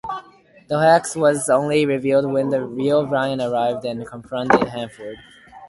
[0.67, 5.17] The hoax was only revealed when the real Bryan arrived and confronted Hanford.